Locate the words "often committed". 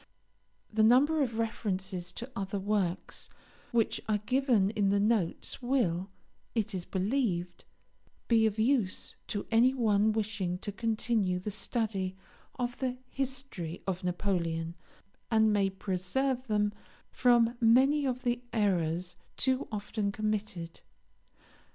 19.71-20.81